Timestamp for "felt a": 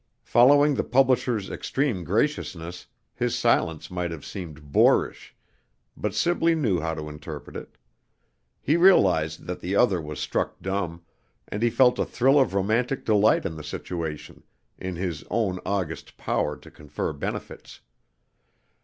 11.69-12.05